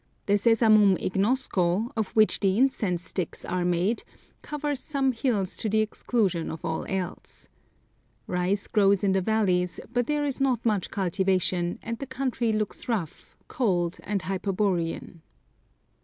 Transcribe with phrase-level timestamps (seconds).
[0.25, 4.03] The Sesamum ignosco, of which the incense sticks are made,
[4.41, 7.49] covers some hills to the exclusion of all else.
[8.25, 12.89] Rice grows in the valleys, but there is not much cultivation, and the country looks
[12.89, 15.19] rough, cold, and hyperborean.